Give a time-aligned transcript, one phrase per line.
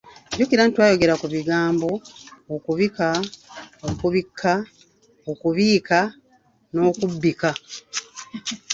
[0.33, 1.89] Jjukira nti twayogera ku bigambo,
[2.55, 3.07] okubika,
[3.89, 4.53] okubikka,
[5.31, 5.99] okubiika
[6.71, 7.49] n'okubbika.